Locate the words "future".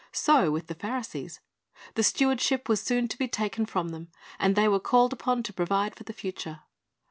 6.11-6.61